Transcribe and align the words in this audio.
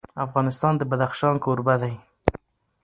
افغانستان 0.25 0.73
د 0.77 0.81
بدخشان 0.91 1.35
کوربه 1.45 1.75
دی. 1.81 1.93